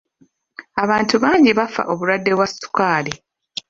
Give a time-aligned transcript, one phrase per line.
[0.83, 3.13] Abantu bangi bafa obulwadde bwa sukaali.